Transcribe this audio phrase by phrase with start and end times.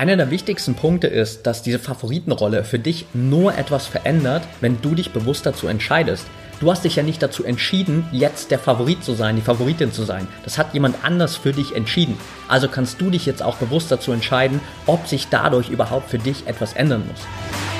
[0.00, 4.94] Einer der wichtigsten Punkte ist, dass diese Favoritenrolle für dich nur etwas verändert, wenn du
[4.94, 6.24] dich bewusst dazu entscheidest.
[6.58, 10.04] Du hast dich ja nicht dazu entschieden, jetzt der Favorit zu sein, die Favoritin zu
[10.04, 10.26] sein.
[10.42, 12.16] Das hat jemand anders für dich entschieden.
[12.48, 16.46] Also kannst du dich jetzt auch bewusst dazu entscheiden, ob sich dadurch überhaupt für dich
[16.46, 17.79] etwas ändern muss.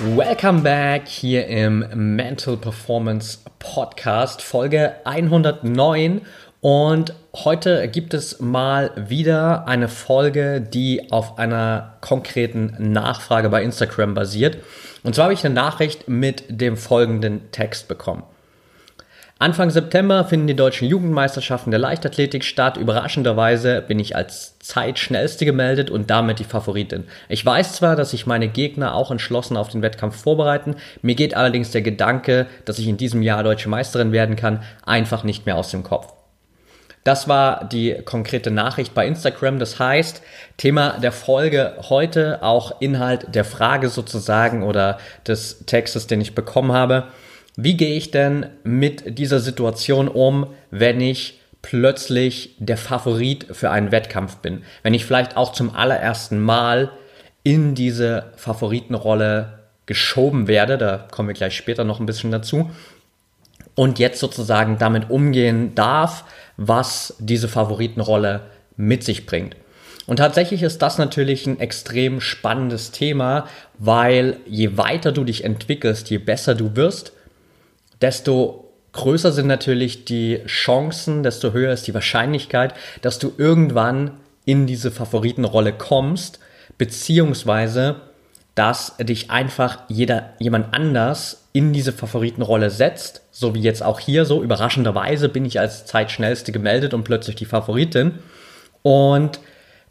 [0.00, 6.20] Welcome back hier im Mental Performance Podcast, Folge 109.
[6.60, 14.14] Und heute gibt es mal wieder eine Folge, die auf einer konkreten Nachfrage bei Instagram
[14.14, 14.58] basiert.
[15.02, 18.22] Und zwar habe ich eine Nachricht mit dem folgenden Text bekommen.
[19.40, 22.76] Anfang September finden die deutschen Jugendmeisterschaften der Leichtathletik statt.
[22.76, 27.04] Überraschenderweise bin ich als Zeitschnellste gemeldet und damit die Favoritin.
[27.28, 31.36] Ich weiß zwar, dass sich meine Gegner auch entschlossen auf den Wettkampf vorbereiten, mir geht
[31.36, 35.56] allerdings der Gedanke, dass ich in diesem Jahr deutsche Meisterin werden kann, einfach nicht mehr
[35.56, 36.12] aus dem Kopf.
[37.04, 39.60] Das war die konkrete Nachricht bei Instagram.
[39.60, 40.20] Das heißt,
[40.56, 46.72] Thema der Folge heute, auch Inhalt der Frage sozusagen oder des Textes, den ich bekommen
[46.72, 47.04] habe.
[47.60, 53.90] Wie gehe ich denn mit dieser Situation um, wenn ich plötzlich der Favorit für einen
[53.90, 54.62] Wettkampf bin?
[54.84, 56.92] Wenn ich vielleicht auch zum allerersten Mal
[57.42, 62.70] in diese Favoritenrolle geschoben werde, da kommen wir gleich später noch ein bisschen dazu,
[63.74, 68.42] und jetzt sozusagen damit umgehen darf, was diese Favoritenrolle
[68.76, 69.56] mit sich bringt.
[70.06, 76.08] Und tatsächlich ist das natürlich ein extrem spannendes Thema, weil je weiter du dich entwickelst,
[76.08, 77.14] je besser du wirst,
[78.00, 84.12] desto größer sind natürlich die Chancen, desto höher ist die Wahrscheinlichkeit, dass du irgendwann
[84.44, 86.40] in diese Favoritenrolle kommst,
[86.78, 87.96] beziehungsweise
[88.54, 94.24] dass dich einfach jeder, jemand anders in diese Favoritenrolle setzt, so wie jetzt auch hier
[94.24, 94.42] so.
[94.42, 98.18] Überraschenderweise bin ich als Zeitschnellste gemeldet und plötzlich die Favoritin.
[98.82, 99.38] Und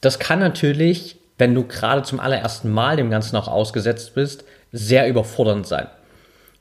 [0.01, 5.07] das kann natürlich, wenn du gerade zum allerersten Mal dem Ganzen auch ausgesetzt bist, sehr
[5.07, 5.88] überfordernd sein.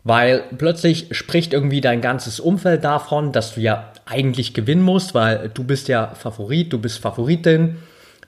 [0.06, 5.50] Weil plötzlich spricht irgendwie dein ganzes Umfeld davon, dass du ja eigentlich gewinnen musst, weil
[5.52, 7.78] du bist ja Favorit, du bist Favoritin.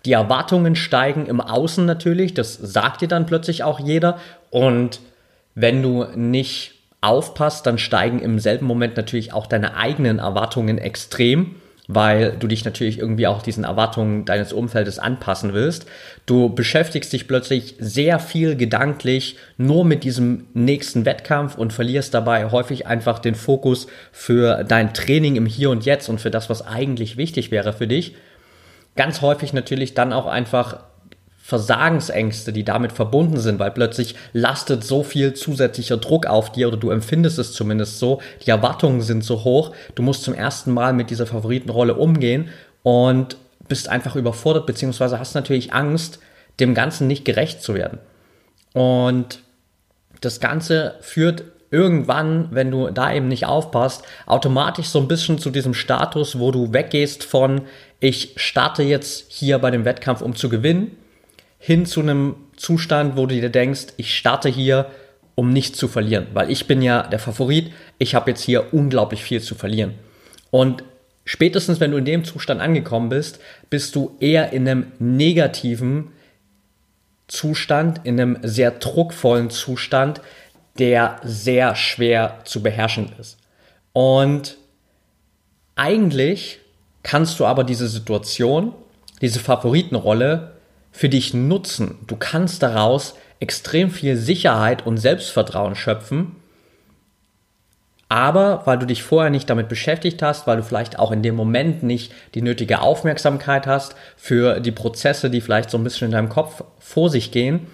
[0.05, 4.19] Die Erwartungen steigen im Außen natürlich, das sagt dir dann plötzlich auch jeder.
[4.51, 4.99] Und
[5.55, 11.55] wenn du nicht aufpasst, dann steigen im selben Moment natürlich auch deine eigenen Erwartungen extrem
[11.89, 15.87] weil du dich natürlich irgendwie auch diesen Erwartungen deines Umfeldes anpassen willst.
[16.27, 22.51] Du beschäftigst dich plötzlich sehr viel gedanklich nur mit diesem nächsten Wettkampf und verlierst dabei
[22.51, 26.65] häufig einfach den Fokus für dein Training im Hier und Jetzt und für das, was
[26.65, 28.15] eigentlich wichtig wäre für dich.
[28.95, 30.81] Ganz häufig natürlich dann auch einfach
[31.49, 36.77] Versagensängste, die damit verbunden sind, weil plötzlich lastet so viel zusätzlicher Druck auf dir oder
[36.77, 40.93] du empfindest es zumindest so, die Erwartungen sind so hoch, du musst zum ersten Mal
[40.93, 42.51] mit dieser Favoritenrolle umgehen
[42.83, 46.19] und bist einfach überfordert, beziehungsweise hast natürlich Angst,
[46.61, 47.99] dem Ganzen nicht gerecht zu werden.
[48.75, 49.41] Und
[50.21, 55.49] das Ganze führt irgendwann, wenn du da eben nicht aufpasst, automatisch so ein bisschen zu
[55.49, 57.63] diesem Status, wo du weggehst von,
[58.01, 60.95] ich starte jetzt hier bei dem Wettkampf, um zu gewinnen,
[61.59, 64.91] hin zu einem Zustand, wo du dir denkst, ich starte hier,
[65.35, 69.23] um nicht zu verlieren, weil ich bin ja der Favorit, ich habe jetzt hier unglaublich
[69.23, 69.95] viel zu verlieren.
[70.51, 70.83] Und
[71.25, 73.39] spätestens, wenn du in dem Zustand angekommen bist,
[73.71, 76.13] bist du eher in einem negativen
[77.29, 80.21] Zustand, in einem sehr druckvollen Zustand,
[80.79, 83.37] der sehr schwer zu beherrschen ist.
[83.93, 84.57] Und
[85.77, 86.61] eigentlich
[87.03, 88.75] kannst du aber diese Situation,
[89.21, 90.58] diese Favoritenrolle
[90.99, 91.95] für dich nutzen.
[92.09, 96.35] Du kannst daraus extrem viel Sicherheit und Selbstvertrauen schöpfen.
[98.09, 101.37] Aber weil du dich vorher nicht damit beschäftigt hast, weil du vielleicht auch in dem
[101.37, 106.13] Moment nicht die nötige Aufmerksamkeit hast für die Prozesse, die vielleicht so ein bisschen in
[106.13, 107.69] deinem Kopf vor sich gehen,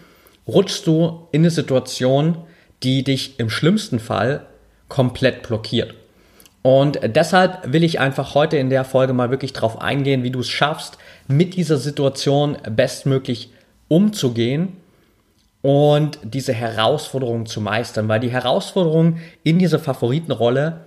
[0.46, 2.36] rutschst du in eine Situation,
[2.82, 4.44] die dich im schlimmsten Fall
[4.88, 5.94] komplett blockiert.
[6.60, 10.40] Und deshalb will ich einfach heute in der Folge mal wirklich drauf eingehen, wie du
[10.40, 10.96] es schaffst,
[11.28, 13.50] mit dieser Situation bestmöglich
[13.88, 14.76] umzugehen
[15.62, 20.80] und diese Herausforderung zu meistern, weil die Herausforderung in dieser Favoritenrolle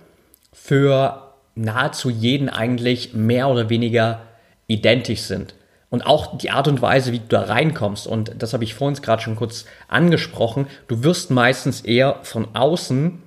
[0.52, 4.22] für nahezu jeden eigentlich mehr oder weniger
[4.68, 5.54] identisch sind.
[5.90, 9.00] Und auch die Art und Weise, wie du da reinkommst, und das habe ich vorhin
[9.00, 13.22] gerade schon kurz angesprochen, du wirst meistens eher von außen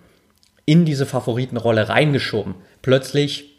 [0.65, 2.55] in diese Favoritenrolle reingeschoben.
[2.81, 3.50] Plötzlich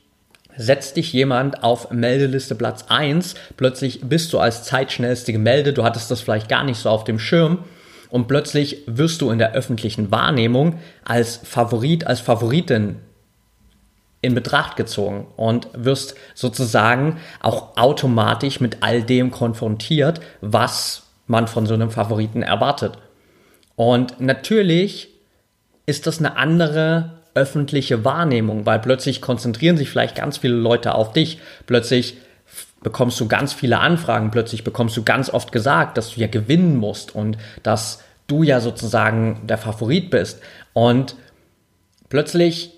[0.57, 6.11] setzt dich jemand auf Meldeliste Platz 1, plötzlich bist du als zeitschnellste gemeldet, du hattest
[6.11, 7.65] das vielleicht gar nicht so auf dem Schirm
[8.11, 12.97] und plötzlich wirst du in der öffentlichen Wahrnehmung als Favorit, als Favoritin
[14.21, 21.67] in Betracht gezogen und wirst sozusagen auch automatisch mit all dem konfrontiert, was man von
[21.67, 22.99] so einem Favoriten erwartet.
[23.75, 25.09] Und natürlich
[25.87, 31.13] ist das eine andere öffentliche Wahrnehmung, weil plötzlich konzentrieren sich vielleicht ganz viele Leute auf
[31.13, 32.17] dich, plötzlich
[32.83, 36.77] bekommst du ganz viele Anfragen, plötzlich bekommst du ganz oft gesagt, dass du ja gewinnen
[36.77, 40.41] musst und dass du ja sozusagen der Favorit bist.
[40.73, 41.17] Und
[42.09, 42.73] plötzlich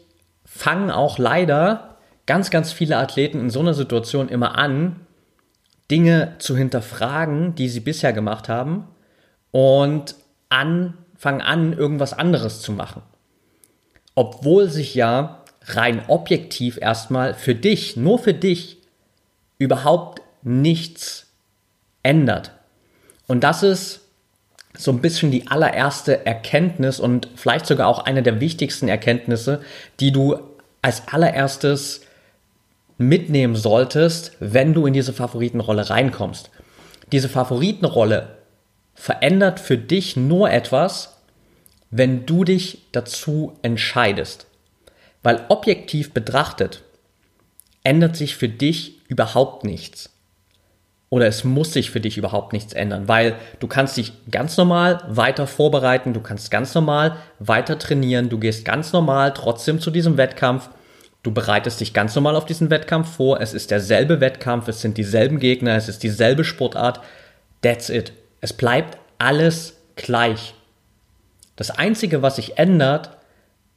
[0.45, 1.97] fangen auch leider
[2.27, 5.01] ganz, ganz viele Athleten in so einer Situation immer an,
[5.91, 8.89] Dinge zu hinterfragen, die sie bisher gemacht haben
[9.51, 10.15] und
[10.49, 13.03] an, fangen an, irgendwas anderes zu machen.
[14.15, 18.79] Obwohl sich ja rein objektiv erstmal für dich, nur für dich,
[19.59, 21.27] überhaupt nichts
[22.03, 22.53] ändert.
[23.27, 24.01] Und das ist
[24.77, 29.63] so ein bisschen die allererste Erkenntnis und vielleicht sogar auch eine der wichtigsten Erkenntnisse,
[30.01, 30.39] die du
[30.83, 32.03] als allererstes
[32.99, 36.51] mitnehmen solltest, wenn du in diese Favoritenrolle reinkommst.
[37.13, 38.37] Diese Favoritenrolle
[38.95, 41.14] verändert für dich nur etwas,
[41.97, 44.49] wenn du dich dazu entscheidest.
[45.23, 46.83] Weil objektiv betrachtet
[47.85, 50.11] ändert sich für dich überhaupt nichts
[51.09, 55.05] oder es muss sich für dich überhaupt nichts ändern, weil du kannst dich ganz normal
[55.07, 60.17] weiter vorbereiten, du kannst ganz normal weiter trainieren, du gehst ganz normal trotzdem zu diesem
[60.17, 60.71] Wettkampf,
[61.23, 64.99] du bereitest dich ganz normal auf diesen Wettkampf vor, es ist derselbe Wettkampf, es sind
[64.99, 67.01] dieselben Gegner, es ist dieselbe Sportart,
[67.63, 68.13] that's it.
[68.41, 70.55] Es bleibt alles gleich.
[71.57, 73.11] Das Einzige, was sich ändert,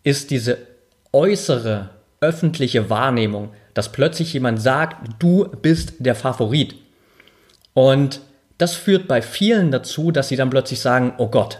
[0.03, 0.57] ist diese
[1.13, 1.89] äußere
[2.19, 6.75] öffentliche Wahrnehmung, dass plötzlich jemand sagt, du bist der Favorit.
[7.73, 8.21] Und
[8.57, 11.59] das führt bei vielen dazu, dass sie dann plötzlich sagen, oh Gott,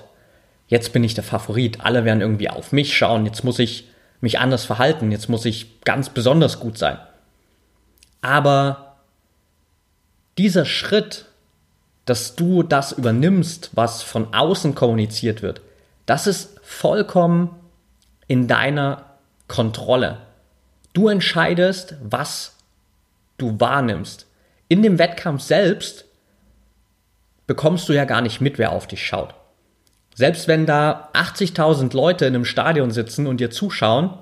[0.68, 3.88] jetzt bin ich der Favorit, alle werden irgendwie auf mich schauen, jetzt muss ich
[4.20, 6.98] mich anders verhalten, jetzt muss ich ganz besonders gut sein.
[8.22, 8.98] Aber
[10.40, 11.26] dieser Schritt,
[12.06, 15.62] dass du das übernimmst, was von außen kommuniziert wird,
[16.08, 17.56] das ist vollkommen
[18.28, 19.06] in deiner
[19.48, 20.18] Kontrolle.
[20.94, 22.56] Du entscheidest, was
[23.38, 24.26] du wahrnimmst.
[24.68, 26.06] In dem Wettkampf selbst
[27.46, 29.36] bekommst du ja gar nicht mit, wer auf dich schaut.
[30.16, 34.18] Selbst wenn da 80.000 Leute in einem Stadion sitzen und dir zuschauen,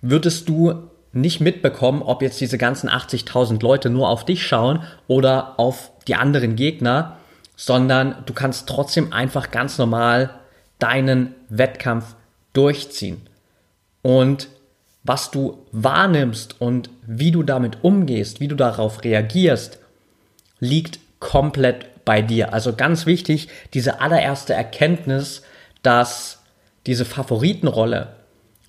[0.00, 5.60] würdest du nicht mitbekommen, ob jetzt diese ganzen 80.000 Leute nur auf dich schauen oder
[5.60, 7.18] auf die anderen Gegner,
[7.56, 10.30] sondern du kannst trotzdem einfach ganz normal
[10.78, 12.14] deinen Wettkampf
[12.52, 13.28] durchziehen.
[14.02, 14.48] Und
[15.04, 19.78] was du wahrnimmst und wie du damit umgehst, wie du darauf reagierst,
[20.60, 22.52] liegt komplett bei dir.
[22.52, 25.42] Also ganz wichtig, diese allererste Erkenntnis,
[25.82, 26.40] dass
[26.86, 28.16] diese Favoritenrolle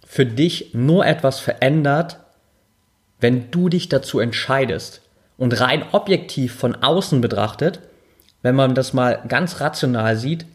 [0.05, 2.17] für dich nur etwas verändert,
[3.19, 5.01] wenn du dich dazu entscheidest.
[5.37, 7.79] Und rein objektiv von außen betrachtet,
[8.43, 10.45] wenn man das mal ganz rational sieht,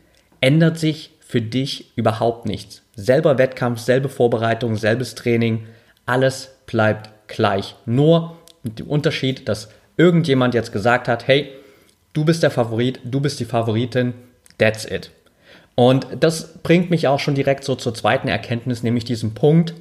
[0.41, 2.83] ändert sich für dich überhaupt nichts.
[2.95, 5.67] Selber Wettkampf, selbe Vorbereitung, selbes Training,
[6.07, 7.75] alles bleibt gleich.
[7.85, 11.51] Nur der Unterschied, dass irgendjemand jetzt gesagt hat, hey,
[12.13, 14.15] du bist der Favorit, du bist die Favoritin,
[14.59, 15.11] that's it.
[15.75, 19.75] Und das bringt mich auch schon direkt so zur zweiten Erkenntnis, nämlich diesem Punkt,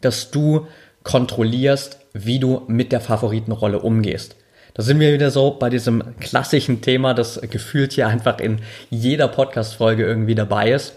[0.00, 0.66] dass du
[1.02, 4.36] kontrollierst, wie du mit der Favoritenrolle umgehst.
[4.76, 9.26] Da sind wir wieder so bei diesem klassischen Thema, das gefühlt hier einfach in jeder
[9.26, 10.92] Podcast-Folge irgendwie dabei ist.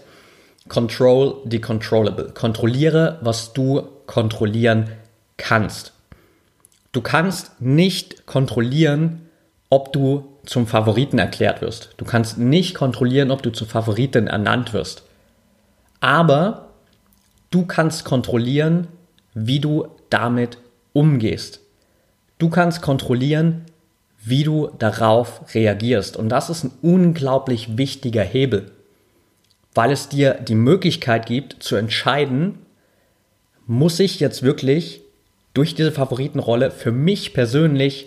[0.68, 2.30] Control the controllable.
[2.34, 4.90] Kontrolliere, was du kontrollieren
[5.38, 5.94] kannst.
[6.92, 9.22] Du kannst nicht kontrollieren,
[9.70, 11.94] ob du zum Favoriten erklärt wirst.
[11.96, 15.04] Du kannst nicht kontrollieren, ob du zur Favoritin ernannt wirst.
[16.00, 16.68] Aber
[17.50, 18.88] du kannst kontrollieren,
[19.32, 20.58] wie du damit
[20.92, 21.60] umgehst.
[22.40, 23.66] Du kannst kontrollieren,
[24.24, 26.16] wie du darauf reagierst.
[26.16, 28.70] Und das ist ein unglaublich wichtiger Hebel,
[29.74, 32.58] weil es dir die Möglichkeit gibt zu entscheiden,
[33.66, 35.02] muss ich jetzt wirklich
[35.52, 38.06] durch diese Favoritenrolle für mich persönlich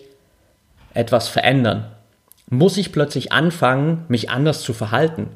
[0.96, 1.92] etwas verändern?
[2.50, 5.28] Muss ich plötzlich anfangen, mich anders zu verhalten?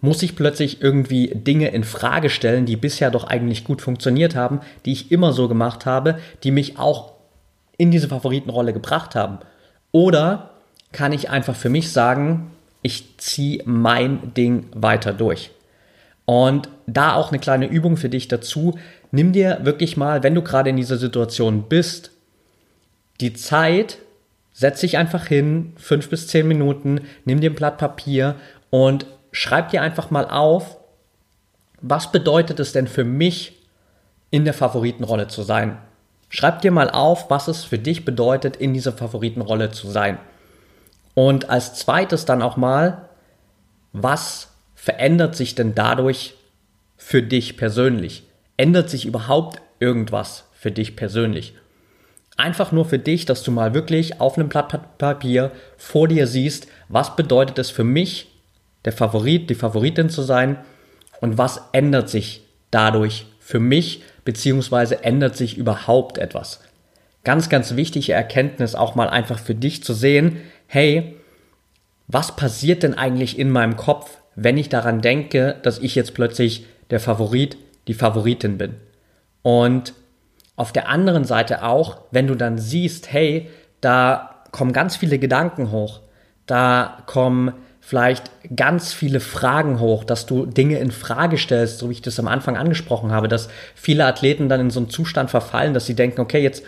[0.00, 4.60] Muss ich plötzlich irgendwie Dinge in Frage stellen, die bisher doch eigentlich gut funktioniert haben,
[4.84, 7.19] die ich immer so gemacht habe, die mich auch
[7.80, 9.38] in diese Favoritenrolle gebracht haben?
[9.90, 10.50] Oder
[10.92, 12.50] kann ich einfach für mich sagen,
[12.82, 15.50] ich ziehe mein Ding weiter durch?
[16.26, 18.78] Und da auch eine kleine Übung für dich dazu.
[19.10, 22.10] Nimm dir wirklich mal, wenn du gerade in dieser Situation bist,
[23.20, 23.98] die Zeit,
[24.52, 28.36] setz dich einfach hin, fünf bis zehn Minuten, nimm dir ein Blatt Papier
[28.68, 30.76] und schreib dir einfach mal auf,
[31.80, 33.56] was bedeutet es denn für mich,
[34.30, 35.78] in der Favoritenrolle zu sein?
[36.30, 40.16] Schreib dir mal auf, was es für dich bedeutet, in dieser Favoritenrolle zu sein.
[41.14, 43.08] Und als zweites dann auch mal,
[43.92, 46.34] was verändert sich denn dadurch
[46.96, 48.22] für dich persönlich?
[48.56, 51.54] Ändert sich überhaupt irgendwas für dich persönlich?
[52.36, 56.68] Einfach nur für dich, dass du mal wirklich auf einem Blatt Papier vor dir siehst,
[56.88, 58.28] was bedeutet es für mich,
[58.84, 60.58] der Favorit, die Favoritin zu sein
[61.20, 66.60] und was ändert sich dadurch für mich, beziehungsweise ändert sich überhaupt etwas.
[67.24, 71.16] Ganz, ganz wichtige Erkenntnis auch mal einfach für dich zu sehen, hey,
[72.06, 76.66] was passiert denn eigentlich in meinem Kopf, wenn ich daran denke, dass ich jetzt plötzlich
[76.90, 77.56] der Favorit,
[77.88, 78.76] die Favoritin bin.
[79.42, 79.94] Und
[80.56, 83.48] auf der anderen Seite auch, wenn du dann siehst, hey,
[83.80, 86.00] da kommen ganz viele Gedanken hoch,
[86.46, 91.94] da kommen vielleicht ganz viele Fragen hoch, dass du Dinge in Frage stellst, so wie
[91.94, 95.74] ich das am Anfang angesprochen habe, dass viele Athleten dann in so einen Zustand verfallen,
[95.74, 96.62] dass sie denken, okay, jetzt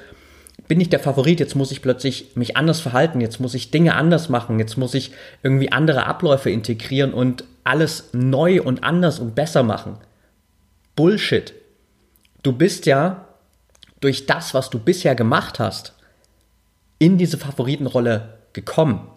[0.68, 3.94] bin ich der Favorit, jetzt muss ich plötzlich mich anders verhalten, jetzt muss ich Dinge
[3.94, 9.34] anders machen, jetzt muss ich irgendwie andere Abläufe integrieren und alles neu und anders und
[9.34, 9.98] besser machen.
[10.96, 11.54] Bullshit.
[12.42, 13.28] Du bist ja
[14.00, 15.94] durch das, was du bisher gemacht hast,
[16.98, 19.08] in diese Favoritenrolle gekommen.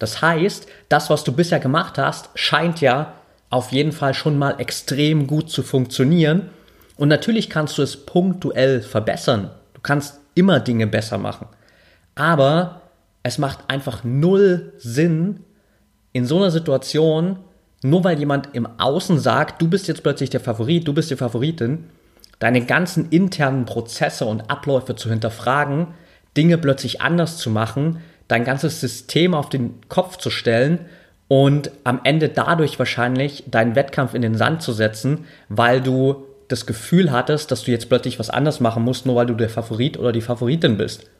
[0.00, 3.14] Das heißt, das, was du bisher gemacht hast, scheint ja
[3.50, 6.50] auf jeden Fall schon mal extrem gut zu funktionieren.
[6.96, 9.50] Und natürlich kannst du es punktuell verbessern.
[9.74, 11.46] Du kannst immer Dinge besser machen.
[12.14, 12.82] Aber
[13.22, 15.44] es macht einfach null Sinn,
[16.12, 17.38] in so einer Situation,
[17.82, 21.16] nur weil jemand im Außen sagt, du bist jetzt plötzlich der Favorit, du bist die
[21.16, 21.84] Favoritin,
[22.38, 25.88] deine ganzen internen Prozesse und Abläufe zu hinterfragen,
[26.36, 28.00] Dinge plötzlich anders zu machen,
[28.30, 30.80] dein ganzes System auf den Kopf zu stellen
[31.26, 36.66] und am Ende dadurch wahrscheinlich deinen Wettkampf in den Sand zu setzen, weil du das
[36.66, 39.98] Gefühl hattest, dass du jetzt plötzlich was anders machen musst, nur weil du der Favorit
[39.98, 41.10] oder die Favoritin bist.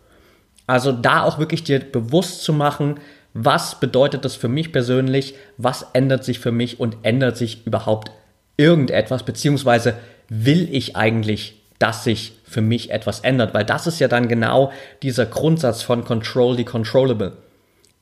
[0.66, 3.00] Also da auch wirklich dir bewusst zu machen,
[3.34, 8.12] was bedeutet das für mich persönlich, was ändert sich für mich und ändert sich überhaupt
[8.56, 9.94] irgendetwas, beziehungsweise
[10.28, 14.72] will ich eigentlich, dass sich für mich etwas ändert, weil das ist ja dann genau
[15.04, 17.36] dieser Grundsatz von Control the Controllable.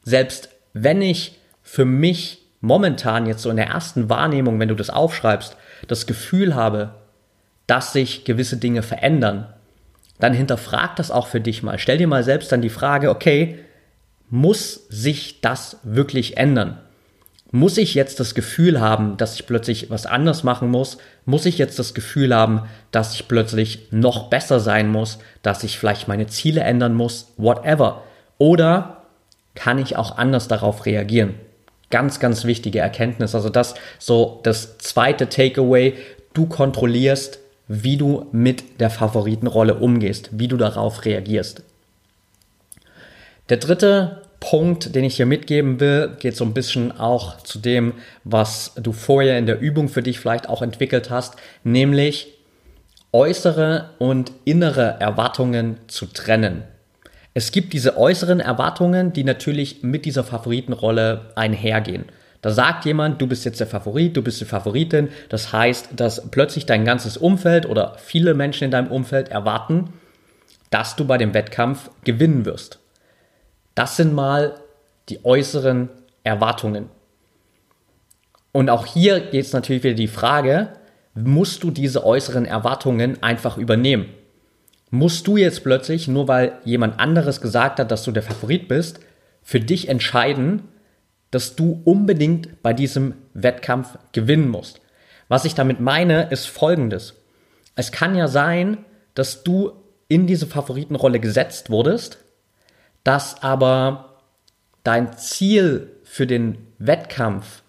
[0.05, 4.89] Selbst wenn ich für mich momentan jetzt so in der ersten Wahrnehmung, wenn du das
[4.89, 5.55] aufschreibst,
[5.87, 6.95] das Gefühl habe,
[7.67, 9.53] dass sich gewisse Dinge verändern,
[10.19, 11.79] dann hinterfrag das auch für dich mal.
[11.79, 13.59] Stell dir mal selbst dann die Frage, okay,
[14.31, 16.81] muss sich das wirklich ändern?
[17.51, 20.99] Muss ich jetzt das Gefühl haben, dass ich plötzlich was anders machen muss?
[21.25, 25.79] Muss ich jetzt das Gefühl haben, dass ich plötzlich noch besser sein muss, dass ich
[25.79, 28.03] vielleicht meine Ziele ändern muss, whatever?
[28.37, 29.03] Oder
[29.55, 31.35] kann ich auch anders darauf reagieren?
[31.91, 33.35] Ganz, ganz wichtige Erkenntnis.
[33.35, 35.95] Also das so das zweite Takeaway.
[36.35, 37.39] Du kontrollierst
[37.69, 41.63] wie du mit der Favoritenrolle umgehst, wie du darauf reagierst.
[43.51, 47.95] Der dritte Punkt, den ich hier mitgeben will, geht so ein bisschen auch zu dem,
[48.25, 52.29] was du vorher in der Übung für dich vielleicht auch entwickelt hast, nämlich
[53.13, 56.63] äußere und innere Erwartungen zu trennen.
[57.35, 62.07] Es gibt diese äußeren Erwartungen, die natürlich mit dieser Favoritenrolle einhergehen.
[62.41, 65.09] Da sagt jemand, du bist jetzt der Favorit, du bist die Favoritin.
[65.29, 69.93] Das heißt, dass plötzlich dein ganzes Umfeld oder viele Menschen in deinem Umfeld erwarten,
[70.71, 72.79] dass du bei dem Wettkampf gewinnen wirst.
[73.79, 74.59] Das sind mal
[75.09, 75.89] die äußeren
[76.25, 76.89] Erwartungen.
[78.51, 80.71] Und auch hier geht es natürlich wieder die Frage,
[81.15, 84.07] musst du diese äußeren Erwartungen einfach übernehmen?
[84.91, 88.99] Musst du jetzt plötzlich, nur weil jemand anderes gesagt hat, dass du der Favorit bist,
[89.45, 90.65] für dich entscheiden,
[91.31, 94.81] dass du unbedingt bei diesem Wettkampf gewinnen musst.
[95.29, 97.15] Was ich damit meine, ist folgendes.
[97.77, 98.79] Es kann ja sein,
[99.15, 99.71] dass du
[100.09, 102.19] in diese Favoritenrolle gesetzt wurdest,
[103.05, 104.17] dass aber
[104.85, 107.63] dein Ziel für den Wettkampf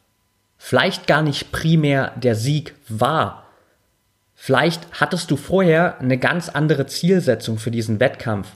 [0.58, 3.46] vielleicht gar nicht primär der Sieg war.
[4.36, 8.56] Vielleicht hattest du vorher eine ganz andere Zielsetzung für diesen Wettkampf.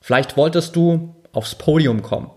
[0.00, 2.30] Vielleicht wolltest du aufs Podium kommen.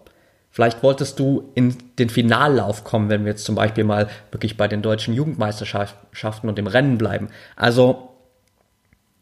[0.50, 4.68] Vielleicht wolltest du in den Finallauf kommen, wenn wir jetzt zum Beispiel mal wirklich bei
[4.68, 7.30] den deutschen Jugendmeisterschaften und dem Rennen bleiben.
[7.56, 8.13] Also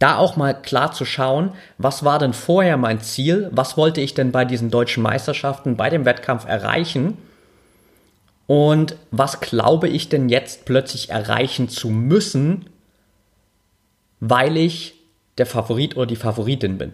[0.01, 4.15] da auch mal klar zu schauen, was war denn vorher mein Ziel, was wollte ich
[4.15, 7.17] denn bei diesen deutschen Meisterschaften, bei dem Wettkampf erreichen
[8.47, 12.65] und was glaube ich denn jetzt plötzlich erreichen zu müssen,
[14.19, 14.95] weil ich
[15.37, 16.93] der Favorit oder die Favoritin bin.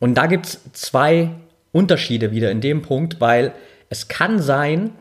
[0.00, 1.30] Und da gibt es zwei
[1.70, 3.52] Unterschiede wieder in dem Punkt, weil
[3.90, 4.92] es kann sein,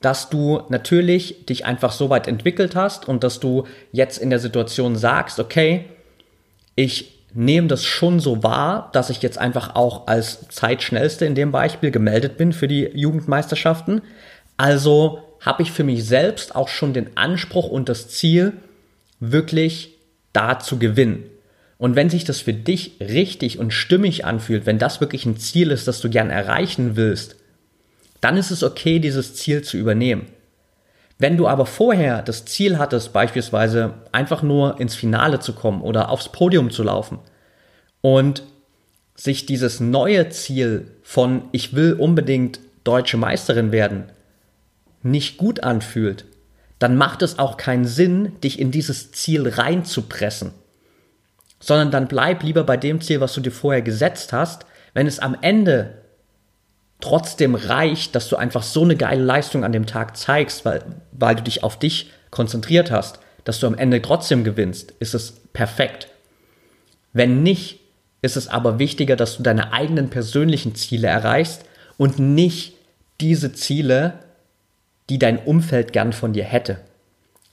[0.00, 4.38] dass du natürlich dich einfach so weit entwickelt hast und dass du jetzt in der
[4.38, 5.86] Situation sagst, okay,
[6.74, 11.50] ich nehme das schon so wahr, dass ich jetzt einfach auch als Zeitschnellste in dem
[11.50, 14.02] Beispiel gemeldet bin für die Jugendmeisterschaften.
[14.56, 18.52] Also habe ich für mich selbst auch schon den Anspruch und das Ziel,
[19.20, 19.90] wirklich
[20.32, 21.24] da zu gewinnen.
[21.78, 25.70] Und wenn sich das für dich richtig und stimmig anfühlt, wenn das wirklich ein Ziel
[25.70, 27.36] ist, das du gern erreichen willst,
[28.20, 30.26] dann ist es okay, dieses Ziel zu übernehmen.
[31.18, 36.10] Wenn du aber vorher das Ziel hattest, beispielsweise einfach nur ins Finale zu kommen oder
[36.10, 37.18] aufs Podium zu laufen
[38.00, 38.42] und
[39.14, 44.04] sich dieses neue Ziel von ich will unbedingt deutsche Meisterin werden
[45.02, 46.24] nicht gut anfühlt,
[46.78, 50.52] dann macht es auch keinen Sinn, dich in dieses Ziel reinzupressen
[51.64, 54.66] sondern dann bleib lieber bei dem Ziel, was du dir vorher gesetzt hast.
[54.92, 56.03] Wenn es am Ende
[57.04, 60.82] trotzdem reicht, dass du einfach so eine geile Leistung an dem Tag zeigst, weil,
[61.12, 65.42] weil du dich auf dich konzentriert hast, dass du am Ende trotzdem gewinnst, ist es
[65.52, 66.08] perfekt.
[67.12, 67.80] Wenn nicht,
[68.22, 71.66] ist es aber wichtiger, dass du deine eigenen persönlichen Ziele erreichst
[71.98, 72.72] und nicht
[73.20, 74.14] diese Ziele,
[75.10, 76.80] die dein Umfeld gern von dir hätte.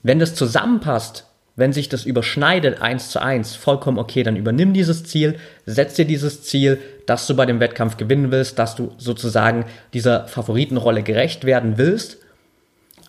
[0.02, 5.04] Wenn das zusammenpasst, wenn sich das überschneidet eins zu eins, vollkommen okay, dann übernimm dieses
[5.04, 9.64] Ziel, setz dir dieses Ziel, dass du bei dem Wettkampf gewinnen willst, dass du sozusagen
[9.92, 12.18] dieser Favoritenrolle gerecht werden willst.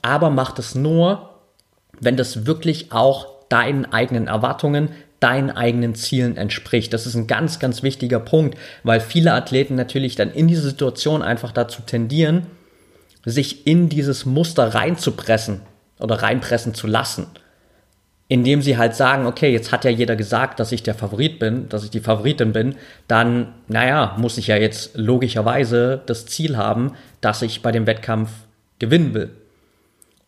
[0.02, 1.30] Aber mach das nur,
[2.00, 6.92] wenn das wirklich auch deinen eigenen Erwartungen, deinen eigenen Zielen entspricht.
[6.92, 11.22] Das ist ein ganz, ganz wichtiger Punkt, weil viele Athleten natürlich dann in diese Situation
[11.22, 12.48] einfach dazu tendieren,
[13.24, 15.62] sich in dieses Muster reinzupressen
[16.00, 17.28] oder reinpressen zu lassen
[18.34, 21.70] indem sie halt sagen, okay, jetzt hat ja jeder gesagt, dass ich der Favorit bin,
[21.70, 26.94] dass ich die Favoritin bin, dann, naja, muss ich ja jetzt logischerweise das Ziel haben,
[27.22, 28.32] dass ich bei dem Wettkampf
[28.80, 29.30] gewinnen will.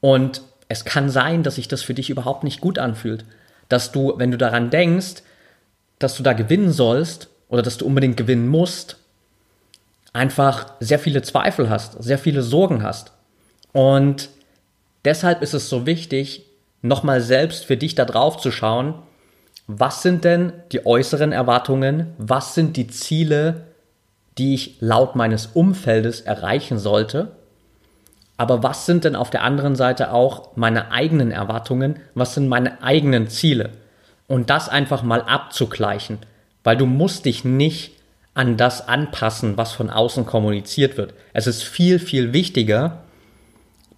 [0.01, 3.25] Und es kann sein, dass sich das für dich überhaupt nicht gut anfühlt.
[3.69, 5.23] Dass du, wenn du daran denkst,
[5.97, 8.97] dass du da gewinnen sollst oder dass du unbedingt gewinnen musst,
[10.13, 13.13] einfach sehr viele Zweifel hast, sehr viele Sorgen hast.
[13.71, 14.29] Und
[15.05, 16.44] deshalb ist es so wichtig,
[16.87, 18.95] nochmal selbst für dich da drauf zu schauen,
[19.67, 23.65] was sind denn die äußeren Erwartungen, was sind die Ziele,
[24.37, 27.31] die ich laut meines Umfeldes erreichen sollte,
[28.37, 32.83] aber was sind denn auf der anderen Seite auch meine eigenen Erwartungen, was sind meine
[32.83, 33.71] eigenen Ziele
[34.27, 36.19] und das einfach mal abzugleichen,
[36.63, 37.93] weil du musst dich nicht
[38.33, 41.13] an das anpassen, was von außen kommuniziert wird.
[41.33, 43.04] Es ist viel, viel wichtiger,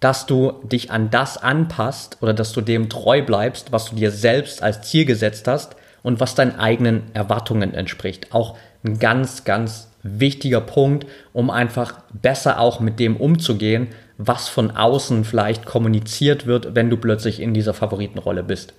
[0.00, 4.10] dass du dich an das anpasst oder dass du dem treu bleibst, was du dir
[4.10, 8.32] selbst als Ziel gesetzt hast und was deinen eigenen Erwartungen entspricht.
[8.32, 14.70] Auch ein ganz, ganz wichtiger Punkt, um einfach besser auch mit dem umzugehen, was von
[14.70, 18.74] außen vielleicht kommuniziert wird, wenn du plötzlich in dieser Favoritenrolle bist.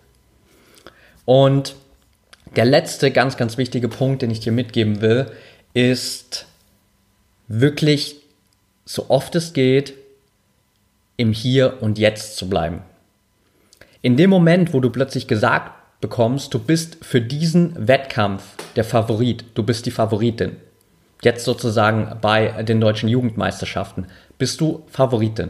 [1.26, 1.76] Und
[2.56, 5.28] der letzte ganz, ganz wichtige Punkt, den ich dir mitgeben will,
[5.74, 6.48] ist
[7.48, 8.22] wirklich
[8.86, 9.94] so oft es geht,
[11.20, 12.82] im Hier und Jetzt zu bleiben.
[14.02, 19.44] In dem Moment, wo du plötzlich gesagt bekommst, du bist für diesen Wettkampf der Favorit,
[19.54, 20.56] du bist die Favoritin.
[21.22, 25.50] Jetzt sozusagen bei den deutschen Jugendmeisterschaften bist du Favoritin.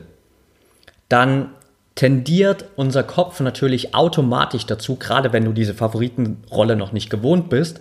[1.08, 1.52] Dann
[1.94, 7.80] tendiert unser Kopf natürlich automatisch dazu, gerade wenn du diese Favoritenrolle noch nicht gewohnt bist,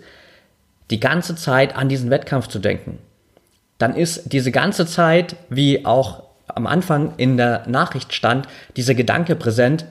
[0.90, 2.98] die ganze Zeit an diesen Wettkampf zu denken.
[3.78, 9.36] Dann ist diese ganze Zeit, wie auch am Anfang in der Nachricht stand, dieser Gedanke
[9.36, 9.86] präsent,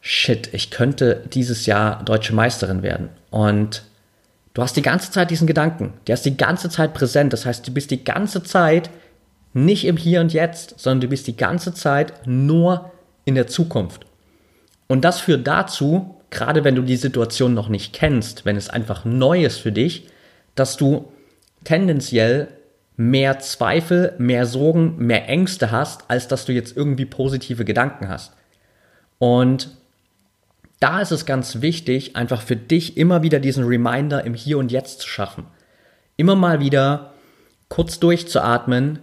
[0.00, 3.10] shit, ich könnte dieses Jahr deutsche Meisterin werden.
[3.30, 3.82] Und
[4.54, 7.32] du hast die ganze Zeit diesen Gedanken, der ist die ganze Zeit präsent.
[7.32, 8.90] Das heißt, du bist die ganze Zeit
[9.52, 12.90] nicht im Hier und Jetzt, sondern du bist die ganze Zeit nur
[13.24, 14.06] in der Zukunft.
[14.86, 19.04] Und das führt dazu, gerade wenn du die Situation noch nicht kennst, wenn es einfach
[19.04, 20.08] neu ist für dich,
[20.54, 21.12] dass du
[21.64, 22.48] tendenziell
[23.00, 28.34] mehr Zweifel, mehr Sorgen, mehr Ängste hast, als dass du jetzt irgendwie positive Gedanken hast.
[29.18, 29.70] Und
[30.80, 34.70] da ist es ganz wichtig, einfach für dich immer wieder diesen Reminder im Hier und
[34.70, 35.46] Jetzt zu schaffen.
[36.18, 37.14] Immer mal wieder
[37.70, 38.98] kurz durchzuatmen,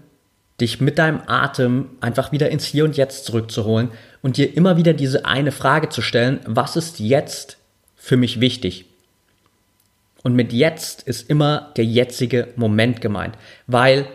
[0.62, 3.90] dich mit deinem Atem einfach wieder ins Hier und Jetzt zurückzuholen
[4.22, 7.58] und dir immer wieder diese eine Frage zu stellen, was ist jetzt
[7.96, 8.86] für mich wichtig?
[10.24, 14.08] Und mit jetzt ist immer der jetzige Moment gemeint, weil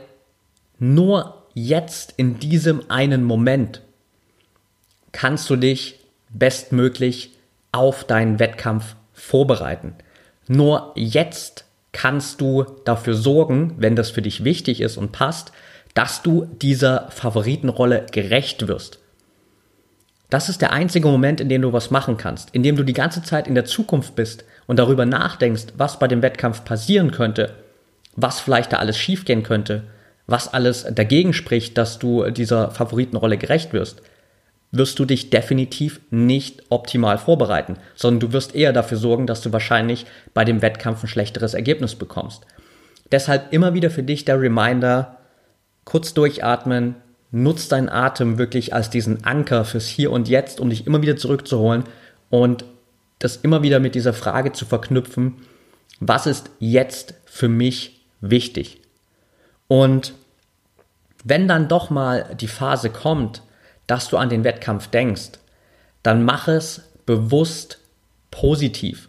[0.79, 3.83] nur jetzt in diesem einen Moment
[5.13, 7.37] kannst du dich bestmöglich
[7.71, 9.95] auf deinen Wettkampf vorbereiten.
[10.49, 15.53] Nur jetzt kannst du dafür sorgen, wenn das für dich wichtig ist und passt,
[15.95, 18.99] dass du dieser Favoritenrolle gerecht wirst.
[20.31, 22.95] Das ist der einzige Moment, in dem du was machen kannst, in dem du die
[22.95, 27.55] ganze Zeit in der Zukunft bist und darüber nachdenkst, was bei dem Wettkampf passieren könnte,
[28.17, 29.85] was vielleicht da alles schiefgehen könnte,
[30.27, 34.03] was alles dagegen spricht, dass du dieser Favoritenrolle gerecht wirst,
[34.71, 39.53] wirst du dich definitiv nicht optimal vorbereiten, sondern du wirst eher dafür sorgen, dass du
[39.53, 42.47] wahrscheinlich bei dem Wettkampf ein schlechteres Ergebnis bekommst.
[43.11, 45.19] Deshalb immer wieder für dich der Reminder,
[45.85, 46.95] kurz durchatmen,
[47.31, 51.17] nutz deinen Atem wirklich als diesen Anker fürs Hier und Jetzt, um dich immer wieder
[51.17, 51.85] zurückzuholen
[52.31, 52.65] und
[53.23, 55.37] das immer wieder mit dieser Frage zu verknüpfen,
[56.01, 58.81] was ist jetzt für mich wichtig?
[59.69, 60.15] Und
[61.25, 63.43] wenn dann doch mal die Phase kommt,
[63.87, 65.39] dass du an den Wettkampf denkst,
[66.03, 67.79] dann mach es bewusst
[68.31, 69.09] positiv.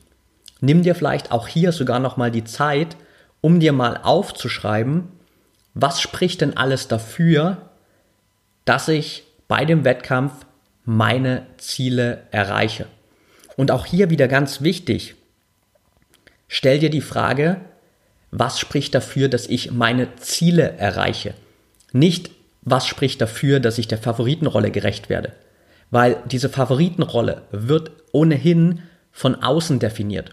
[0.61, 2.95] Nimm dir vielleicht auch hier sogar noch mal die Zeit,
[3.41, 5.09] um dir mal aufzuschreiben,
[5.73, 7.69] was spricht denn alles dafür,
[8.65, 10.45] dass ich bei dem Wettkampf
[10.85, 12.85] meine Ziele erreiche.
[13.55, 15.15] Und auch hier wieder ganz wichtig,
[16.47, 17.61] stell dir die Frage,
[18.31, 21.35] was spricht dafür, dass ich meine Ziele erreiche?
[21.91, 22.31] Nicht,
[22.63, 25.33] was spricht dafür, dass ich der Favoritenrolle gerecht werde.
[25.91, 30.31] Weil diese Favoritenrolle wird ohnehin von außen definiert.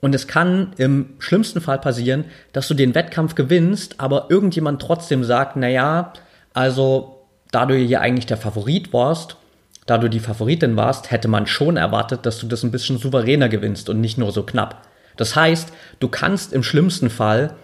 [0.00, 5.22] Und es kann im schlimmsten Fall passieren, dass du den Wettkampf gewinnst, aber irgendjemand trotzdem
[5.22, 6.12] sagt, na ja,
[6.54, 9.36] also da du hier eigentlich der Favorit warst,
[9.90, 13.48] da du die Favoritin warst, hätte man schon erwartet, dass du das ein bisschen souveräner
[13.48, 14.86] gewinnst und nicht nur so knapp.
[15.16, 17.56] Das heißt, du kannst im schlimmsten Fall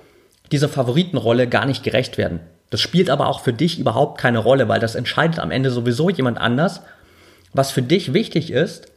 [0.50, 2.40] dieser Favoritenrolle gar nicht gerecht werden.
[2.70, 6.10] Das spielt aber auch für dich überhaupt keine Rolle, weil das entscheidet am Ende sowieso
[6.10, 6.82] jemand anders.
[7.52, 8.88] Was für dich wichtig ist,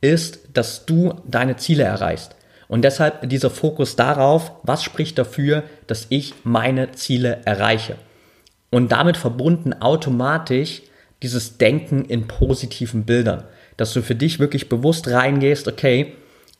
[0.00, 2.34] ist, dass du deine Ziele erreichst.
[2.66, 7.94] Und deshalb dieser Fokus darauf, was spricht dafür, dass ich meine Ziele erreiche.
[8.70, 10.82] Und damit verbunden automatisch
[11.22, 13.44] dieses Denken in positiven Bildern.
[13.76, 16.14] Dass du für dich wirklich bewusst reingehst, okay,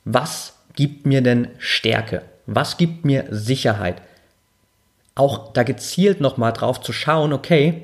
[0.05, 2.23] was gibt mir denn Stärke?
[2.45, 4.01] Was gibt mir Sicherheit?
[5.15, 7.83] Auch da gezielt nochmal drauf zu schauen, okay,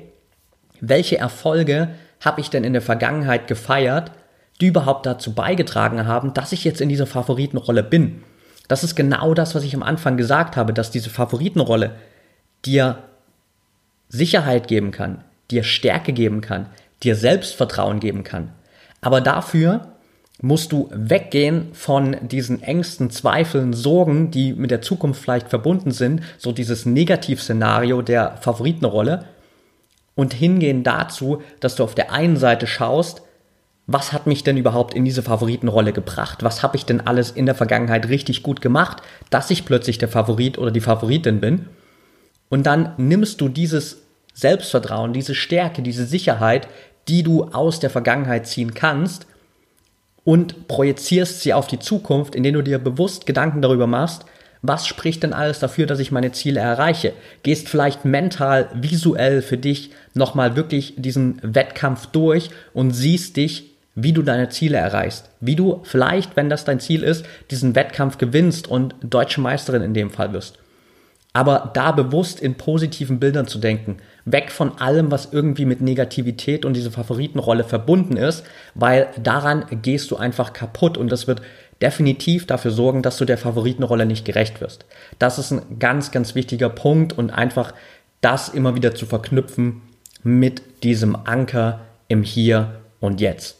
[0.80, 1.90] welche Erfolge
[2.20, 4.10] habe ich denn in der Vergangenheit gefeiert,
[4.60, 8.22] die überhaupt dazu beigetragen haben, dass ich jetzt in dieser Favoritenrolle bin.
[8.68, 11.92] Das ist genau das, was ich am Anfang gesagt habe, dass diese Favoritenrolle
[12.64, 12.98] dir
[14.08, 16.66] Sicherheit geben kann, dir Stärke geben kann,
[17.02, 18.52] dir Selbstvertrauen geben kann.
[19.00, 19.92] Aber dafür
[20.42, 26.22] musst du weggehen von diesen Ängsten, Zweifeln, Sorgen, die mit der Zukunft vielleicht verbunden sind,
[26.38, 29.26] so dieses Negativszenario der Favoritenrolle
[30.14, 33.22] und hingehen dazu, dass du auf der einen Seite schaust,
[33.86, 36.44] was hat mich denn überhaupt in diese Favoritenrolle gebracht?
[36.44, 40.08] Was habe ich denn alles in der Vergangenheit richtig gut gemacht, dass ich plötzlich der
[40.08, 41.66] Favorit oder die Favoritin bin?
[42.48, 43.99] Und dann nimmst du dieses
[44.34, 46.68] Selbstvertrauen, diese Stärke, diese Sicherheit,
[47.08, 49.26] die du aus der Vergangenheit ziehen kannst
[50.24, 54.24] und projizierst sie auf die Zukunft, indem du dir bewusst Gedanken darüber machst,
[54.62, 57.14] was spricht denn alles dafür, dass ich meine Ziele erreiche?
[57.42, 64.12] Gehst vielleicht mental, visuell für dich nochmal wirklich diesen Wettkampf durch und siehst dich, wie
[64.12, 65.30] du deine Ziele erreichst.
[65.40, 69.94] Wie du vielleicht, wenn das dein Ziel ist, diesen Wettkampf gewinnst und deutsche Meisterin in
[69.94, 70.59] dem Fall wirst.
[71.32, 76.64] Aber da bewusst in positiven Bildern zu denken, weg von allem, was irgendwie mit Negativität
[76.64, 81.42] und diese Favoritenrolle verbunden ist, weil daran gehst du einfach kaputt und das wird
[81.80, 84.84] definitiv dafür sorgen, dass du der Favoritenrolle nicht gerecht wirst.
[85.18, 87.72] Das ist ein ganz, ganz wichtiger Punkt und einfach
[88.20, 89.82] das immer wieder zu verknüpfen
[90.22, 93.59] mit diesem Anker im Hier und Jetzt.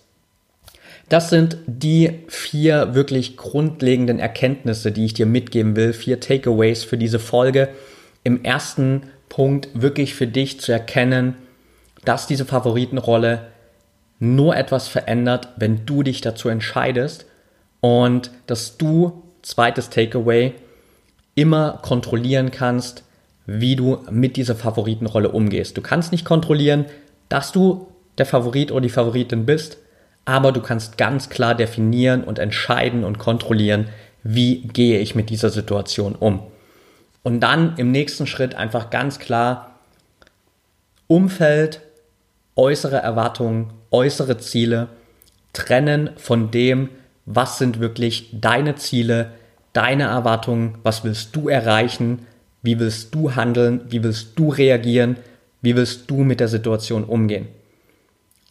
[1.11, 6.97] Das sind die vier wirklich grundlegenden Erkenntnisse, die ich dir mitgeben will, vier Takeaways für
[6.97, 7.69] diese Folge.
[8.23, 11.35] Im ersten Punkt wirklich für dich zu erkennen,
[12.05, 13.49] dass diese Favoritenrolle
[14.21, 17.27] nur etwas verändert, wenn du dich dazu entscheidest
[17.81, 20.55] und dass du, zweites Takeaway,
[21.35, 23.03] immer kontrollieren kannst,
[23.47, 25.77] wie du mit dieser Favoritenrolle umgehst.
[25.77, 26.85] Du kannst nicht kontrollieren,
[27.29, 29.79] dass du der Favorit oder die Favoritin bist,
[30.31, 33.89] aber du kannst ganz klar definieren und entscheiden und kontrollieren,
[34.23, 36.45] wie gehe ich mit dieser Situation um.
[37.25, 39.81] Und dann im nächsten Schritt einfach ganz klar
[41.09, 41.81] Umfeld,
[42.55, 44.87] äußere Erwartungen, äußere Ziele
[45.53, 46.91] trennen von dem,
[47.27, 49.33] was sind wirklich deine Ziele,
[49.73, 52.25] deine Erwartungen, was willst du erreichen,
[52.63, 55.17] wie willst du handeln, wie willst du reagieren,
[55.61, 57.49] wie willst du mit der Situation umgehen.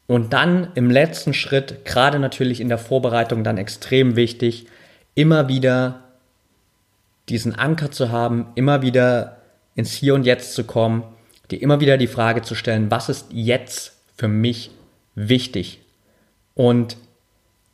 [0.10, 4.66] Und dann im letzten Schritt, gerade natürlich in der Vorbereitung dann extrem wichtig,
[5.14, 6.00] immer wieder
[7.30, 9.38] diesen Anker zu haben, immer wieder
[9.76, 11.04] ins Hier und Jetzt zu kommen,
[11.52, 14.72] dir immer wieder die Frage zu stellen, was ist jetzt für mich
[15.14, 15.82] wichtig?
[16.56, 16.98] Und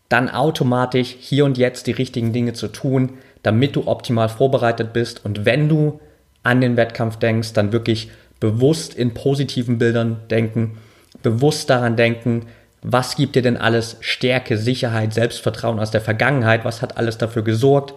[0.09, 5.23] dann automatisch hier und jetzt die richtigen Dinge zu tun, damit du optimal vorbereitet bist.
[5.23, 6.01] Und wenn du
[6.43, 8.09] an den Wettkampf denkst, dann wirklich
[8.41, 10.79] bewusst in positiven Bildern denken,
[11.21, 12.47] bewusst daran denken,
[12.81, 17.43] was gibt dir denn alles Stärke, Sicherheit, Selbstvertrauen aus der Vergangenheit, was hat alles dafür
[17.43, 17.93] gesorgt,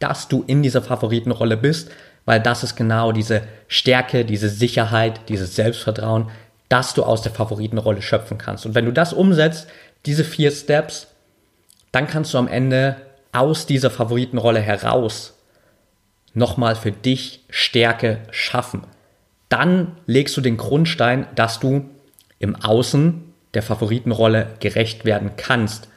[0.00, 1.90] dass du in dieser Favoritenrolle bist,
[2.24, 6.30] weil das ist genau diese Stärke, diese Sicherheit, dieses Selbstvertrauen,
[6.68, 8.66] dass du aus der Favoritenrolle schöpfen kannst.
[8.66, 9.68] Und wenn du das umsetzt,
[10.06, 11.08] diese vier Steps,
[11.90, 12.96] dann kannst du am Ende
[13.32, 15.34] aus dieser Favoritenrolle heraus
[16.34, 18.84] nochmal für dich Stärke schaffen.
[19.48, 21.90] Dann legst du den Grundstein, dass du
[22.42, 23.22] im Außen
[23.54, 25.88] der Favoritenrolle gerecht werden kannst.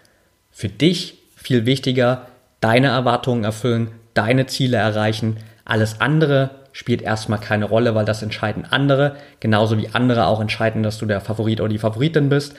[0.51, 2.27] Für dich viel wichtiger,
[2.62, 5.38] deine Erwartungen erfüllen, deine Ziele erreichen.
[5.65, 10.84] Alles andere spielt erstmal keine Rolle, weil das entscheiden andere, genauso wie andere auch entscheiden,
[10.84, 12.53] dass du der Favorit oder die Favoritin bist.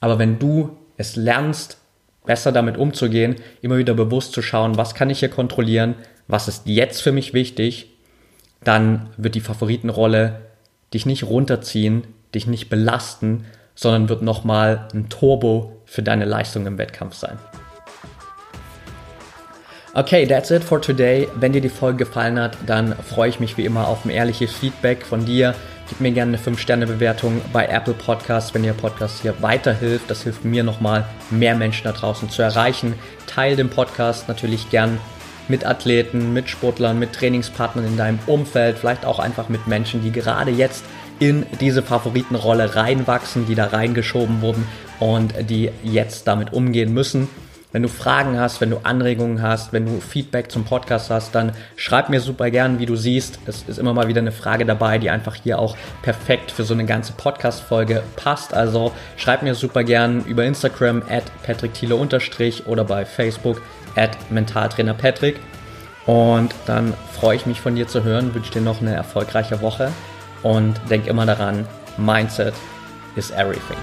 [0.00, 1.76] Aber wenn du es lernst,
[2.24, 5.94] besser damit umzugehen, immer wieder bewusst zu schauen, was kann ich hier kontrollieren,
[6.26, 7.90] was ist jetzt für mich wichtig,
[8.64, 10.40] dann wird die Favoritenrolle
[10.94, 12.04] dich nicht runterziehen,
[12.36, 17.38] dich nicht belasten, sondern wird nochmal ein Turbo für deine Leistung im Wettkampf sein.
[19.94, 21.26] Okay, that's it for today.
[21.36, 24.52] Wenn dir die Folge gefallen hat, dann freue ich mich wie immer auf ein ehrliches
[24.52, 25.54] Feedback von dir.
[25.88, 30.10] Gib mir gerne eine 5-Sterne-Bewertung bei Apple Podcasts, wenn dir Podcast hier weiterhilft.
[30.10, 32.94] Das hilft mir nochmal, mehr Menschen da draußen zu erreichen.
[33.26, 34.98] Teil den Podcast natürlich gern
[35.48, 40.12] mit Athleten, mit Sportlern, mit Trainingspartnern in deinem Umfeld, vielleicht auch einfach mit Menschen, die
[40.12, 40.84] gerade jetzt
[41.18, 44.66] in diese Favoritenrolle reinwachsen, die da reingeschoben wurden
[45.00, 47.28] und die jetzt damit umgehen müssen.
[47.72, 51.52] Wenn du Fragen hast, wenn du Anregungen hast, wenn du Feedback zum Podcast hast, dann
[51.76, 53.38] schreib mir super gern, wie du siehst.
[53.44, 56.72] Es ist immer mal wieder eine Frage dabei, die einfach hier auch perfekt für so
[56.72, 58.54] eine ganze Podcast-Folge passt.
[58.54, 63.60] Also schreib mir super gern über Instagram at patrickthiele oder bei Facebook
[63.94, 65.38] at mentaltrainerpatrick.
[66.06, 69.92] Und dann freue ich mich von dir zu hören, wünsche dir noch eine erfolgreiche Woche
[70.42, 72.54] und denk immer daran, Mindset
[73.16, 73.78] is everything.